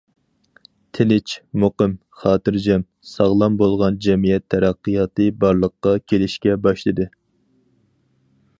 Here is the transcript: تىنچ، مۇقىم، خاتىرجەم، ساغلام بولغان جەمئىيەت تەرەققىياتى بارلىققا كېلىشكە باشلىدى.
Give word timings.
تىنچ، 0.99 1.33
مۇقىم، 1.63 1.91
خاتىرجەم، 2.21 2.85
ساغلام 3.09 3.59
بولغان 3.59 3.99
جەمئىيەت 4.07 4.47
تەرەققىياتى 4.55 5.29
بارلىققا 5.45 5.95
كېلىشكە 6.13 6.57
باشلىدى. 6.65 7.07